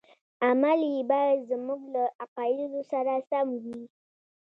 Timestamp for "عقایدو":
2.23-2.81